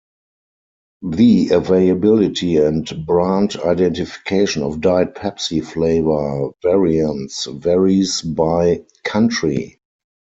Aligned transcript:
The 1.03 1.49
availability 1.51 2.57
and 2.57 2.89
brand 3.05 3.55
identification 3.57 4.63
of 4.63 4.81
Diet 4.81 5.13
Pepsi 5.13 5.63
flavor 5.63 6.53
variants 6.63 7.45
varies 7.45 8.23
by 8.23 8.83
country. 9.03 9.79